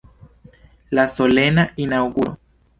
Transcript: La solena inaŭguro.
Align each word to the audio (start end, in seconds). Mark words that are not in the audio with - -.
La 0.99 1.05
solena 1.17 1.69
inaŭguro. 1.87 2.37